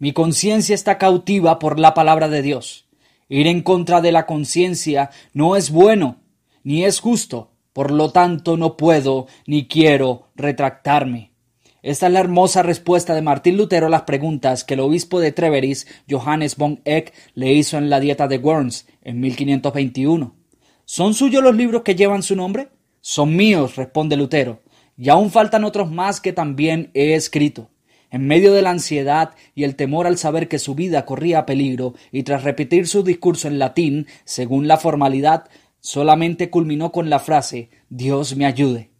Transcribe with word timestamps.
Mi 0.00 0.14
conciencia 0.14 0.74
está 0.74 0.96
cautiva 0.96 1.58
por 1.58 1.78
la 1.78 1.92
palabra 1.92 2.30
de 2.30 2.40
Dios. 2.40 2.88
Ir 3.28 3.46
en 3.46 3.60
contra 3.60 4.00
de 4.00 4.12
la 4.12 4.24
conciencia 4.24 5.10
no 5.34 5.56
es 5.56 5.70
bueno, 5.70 6.22
ni 6.64 6.86
es 6.86 7.00
justo, 7.00 7.50
por 7.74 7.90
lo 7.90 8.10
tanto 8.10 8.56
no 8.56 8.78
puedo 8.78 9.26
ni 9.46 9.68
quiero 9.68 10.30
retractarme. 10.36 11.32
Esta 11.82 12.06
es 12.06 12.12
la 12.14 12.20
hermosa 12.20 12.62
respuesta 12.62 13.14
de 13.14 13.20
Martín 13.20 13.58
Lutero 13.58 13.88
a 13.88 13.90
las 13.90 14.02
preguntas 14.02 14.64
que 14.64 14.72
el 14.72 14.80
obispo 14.80 15.20
de 15.20 15.32
Treveris, 15.32 15.86
Johannes 16.08 16.56
von 16.56 16.80
Eck, 16.86 17.12
le 17.34 17.52
hizo 17.52 17.76
en 17.76 17.90
la 17.90 18.00
dieta 18.00 18.26
de 18.26 18.38
Worms 18.38 18.86
en 19.02 19.20
1521. 19.20 20.34
¿Son 20.86 21.12
suyos 21.12 21.42
los 21.42 21.54
libros 21.54 21.82
que 21.82 21.94
llevan 21.94 22.22
su 22.22 22.34
nombre? 22.36 22.70
Son 23.02 23.36
míos, 23.36 23.76
responde 23.76 24.16
Lutero, 24.16 24.62
y 24.96 25.10
aún 25.10 25.30
faltan 25.30 25.64
otros 25.64 25.90
más 25.90 26.22
que 26.22 26.32
también 26.32 26.90
he 26.94 27.12
escrito. 27.12 27.69
En 28.10 28.26
medio 28.26 28.52
de 28.52 28.62
la 28.62 28.70
ansiedad 28.70 29.34
y 29.54 29.64
el 29.64 29.76
temor 29.76 30.06
al 30.06 30.18
saber 30.18 30.48
que 30.48 30.58
su 30.58 30.74
vida 30.74 31.06
corría 31.06 31.46
peligro, 31.46 31.94
y 32.10 32.24
tras 32.24 32.42
repetir 32.42 32.88
su 32.88 33.02
discurso 33.04 33.46
en 33.46 33.58
latín, 33.58 34.06
según 34.24 34.66
la 34.66 34.76
formalidad, 34.76 35.48
solamente 35.80 36.50
culminó 36.50 36.92
con 36.92 37.08
la 37.08 37.20
frase 37.20 37.70
Dios 37.88 38.36
me 38.36 38.46
ayude. 38.46 38.90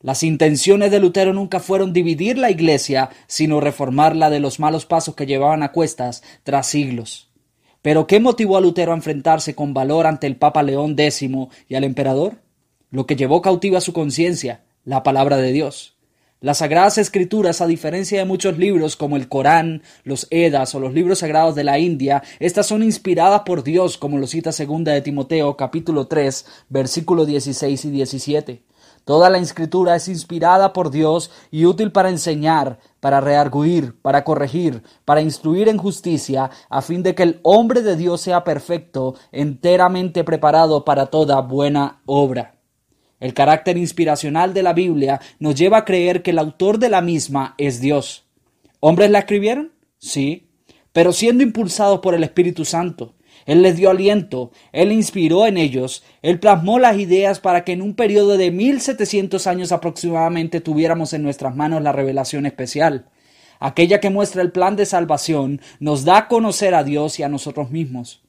Las 0.00 0.22
intenciones 0.22 0.90
de 0.90 1.00
Lutero 1.00 1.32
nunca 1.32 1.60
fueron 1.60 1.94
dividir 1.94 2.36
la 2.36 2.50
Iglesia, 2.50 3.10
sino 3.26 3.60
reformarla 3.60 4.28
de 4.28 4.40
los 4.40 4.60
malos 4.60 4.84
pasos 4.84 5.14
que 5.14 5.24
llevaban 5.24 5.62
a 5.62 5.72
cuestas 5.72 6.22
tras 6.42 6.66
siglos. 6.66 7.30
Pero 7.80 8.06
¿qué 8.06 8.20
motivó 8.20 8.56
a 8.56 8.60
Lutero 8.60 8.92
a 8.92 8.96
enfrentarse 8.96 9.54
con 9.54 9.72
valor 9.72 10.06
ante 10.06 10.26
el 10.26 10.36
Papa 10.36 10.62
León 10.62 10.94
X 10.98 11.22
y 11.68 11.74
al 11.74 11.84
emperador? 11.84 12.36
Lo 12.90 13.06
que 13.06 13.16
llevó 13.16 13.40
cautiva 13.40 13.80
su 13.80 13.92
conciencia, 13.92 14.64
la 14.84 15.02
palabra 15.02 15.38
de 15.38 15.52
Dios. 15.52 15.93
Las 16.44 16.58
Sagradas 16.58 16.98
Escrituras, 16.98 17.62
a 17.62 17.66
diferencia 17.66 18.18
de 18.18 18.26
muchos 18.26 18.58
libros 18.58 18.96
como 18.96 19.16
el 19.16 19.30
Corán, 19.30 19.82
los 20.02 20.26
Edas 20.28 20.74
o 20.74 20.78
los 20.78 20.92
libros 20.92 21.20
sagrados 21.20 21.54
de 21.54 21.64
la 21.64 21.78
India, 21.78 22.22
estas 22.38 22.66
son 22.66 22.82
inspiradas 22.82 23.40
por 23.46 23.64
Dios, 23.64 23.96
como 23.96 24.18
lo 24.18 24.26
cita 24.26 24.52
segunda 24.52 24.92
de 24.92 25.00
Timoteo 25.00 25.56
capítulo 25.56 26.06
3, 26.06 26.44
versículos 26.68 27.26
16 27.28 27.86
y 27.86 27.90
17. 27.90 28.62
Toda 29.06 29.30
la 29.30 29.38
escritura 29.38 29.96
es 29.96 30.06
inspirada 30.06 30.74
por 30.74 30.90
Dios 30.90 31.30
y 31.50 31.64
útil 31.64 31.92
para 31.92 32.10
enseñar, 32.10 32.78
para 33.00 33.22
rearguir, 33.22 33.98
para 34.02 34.22
corregir, 34.22 34.82
para 35.06 35.22
instruir 35.22 35.70
en 35.70 35.78
justicia, 35.78 36.50
a 36.68 36.82
fin 36.82 37.02
de 37.02 37.14
que 37.14 37.22
el 37.22 37.40
hombre 37.42 37.80
de 37.80 37.96
Dios 37.96 38.20
sea 38.20 38.44
perfecto, 38.44 39.14
enteramente 39.32 40.24
preparado 40.24 40.84
para 40.84 41.06
toda 41.06 41.40
buena 41.40 42.02
obra. 42.04 42.54
El 43.24 43.32
carácter 43.32 43.78
inspiracional 43.78 44.52
de 44.52 44.62
la 44.62 44.74
Biblia 44.74 45.18
nos 45.38 45.54
lleva 45.54 45.78
a 45.78 45.84
creer 45.86 46.20
que 46.20 46.32
el 46.32 46.38
autor 46.38 46.78
de 46.78 46.90
la 46.90 47.00
misma 47.00 47.54
es 47.56 47.80
Dios. 47.80 48.26
¿Hombres 48.80 49.10
la 49.10 49.20
escribieron? 49.20 49.72
Sí, 49.96 50.50
pero 50.92 51.10
siendo 51.10 51.42
impulsados 51.42 52.00
por 52.00 52.14
el 52.14 52.22
Espíritu 52.22 52.66
Santo. 52.66 53.14
Él 53.46 53.62
les 53.62 53.78
dio 53.78 53.88
aliento, 53.88 54.50
Él 54.72 54.92
inspiró 54.92 55.46
en 55.46 55.56
ellos, 55.56 56.04
Él 56.20 56.38
plasmó 56.38 56.78
las 56.78 56.98
ideas 56.98 57.40
para 57.40 57.64
que 57.64 57.72
en 57.72 57.80
un 57.80 57.94
periodo 57.94 58.36
de 58.36 58.50
1700 58.50 59.46
años 59.46 59.72
aproximadamente 59.72 60.60
tuviéramos 60.60 61.14
en 61.14 61.22
nuestras 61.22 61.56
manos 61.56 61.80
la 61.80 61.92
revelación 61.92 62.44
especial. 62.44 63.06
Aquella 63.58 64.00
que 64.00 64.10
muestra 64.10 64.42
el 64.42 64.52
plan 64.52 64.76
de 64.76 64.84
salvación 64.84 65.62
nos 65.80 66.04
da 66.04 66.18
a 66.18 66.28
conocer 66.28 66.74
a 66.74 66.84
Dios 66.84 67.18
y 67.18 67.22
a 67.22 67.30
nosotros 67.30 67.70
mismos. 67.70 68.23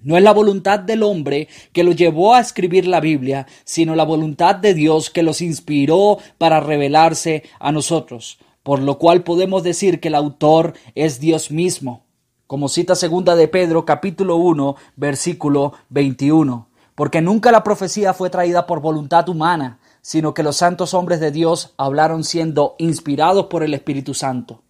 No 0.00 0.16
es 0.16 0.22
la 0.22 0.32
voluntad 0.32 0.80
del 0.80 1.02
hombre 1.02 1.48
que 1.72 1.84
lo 1.84 1.92
llevó 1.92 2.34
a 2.34 2.40
escribir 2.40 2.86
la 2.86 3.00
Biblia, 3.00 3.46
sino 3.64 3.94
la 3.94 4.04
voluntad 4.04 4.54
de 4.56 4.74
Dios 4.74 5.08
que 5.08 5.22
los 5.22 5.40
inspiró 5.40 6.18
para 6.36 6.60
revelarse 6.60 7.44
a 7.58 7.72
nosotros, 7.72 8.38
por 8.62 8.80
lo 8.80 8.98
cual 8.98 9.22
podemos 9.22 9.62
decir 9.62 10.00
que 10.00 10.08
el 10.08 10.14
autor 10.14 10.74
es 10.94 11.20
Dios 11.20 11.50
mismo, 11.50 12.04
como 12.46 12.68
cita 12.68 12.94
segunda 12.94 13.36
de 13.36 13.48
Pedro 13.48 13.84
capítulo 13.86 14.36
1 14.36 14.76
versículo 14.96 15.72
21, 15.88 16.68
porque 16.94 17.22
nunca 17.22 17.50
la 17.50 17.64
profecía 17.64 18.12
fue 18.12 18.28
traída 18.28 18.66
por 18.66 18.80
voluntad 18.80 19.28
humana, 19.28 19.78
sino 20.02 20.34
que 20.34 20.42
los 20.42 20.56
santos 20.56 20.92
hombres 20.92 21.18
de 21.20 21.30
Dios 21.30 21.72
hablaron 21.78 22.24
siendo 22.24 22.74
inspirados 22.76 23.46
por 23.46 23.62
el 23.62 23.72
Espíritu 23.72 24.12
Santo. 24.12 24.63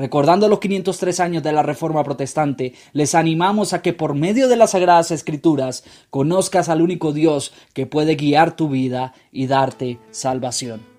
Recordando 0.00 0.48
los 0.48 0.60
503 0.60 1.20
años 1.20 1.42
de 1.42 1.52
la 1.52 1.62
Reforma 1.62 2.02
Protestante, 2.02 2.72
les 2.94 3.14
animamos 3.14 3.74
a 3.74 3.82
que 3.82 3.92
por 3.92 4.14
medio 4.14 4.48
de 4.48 4.56
las 4.56 4.70
Sagradas 4.70 5.10
Escrituras 5.10 5.84
conozcas 6.08 6.70
al 6.70 6.80
único 6.80 7.12
Dios 7.12 7.52
que 7.74 7.84
puede 7.84 8.14
guiar 8.14 8.56
tu 8.56 8.70
vida 8.70 9.12
y 9.30 9.46
darte 9.46 9.98
salvación. 10.10 10.89